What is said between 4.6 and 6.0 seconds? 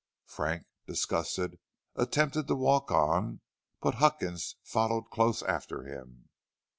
followed close after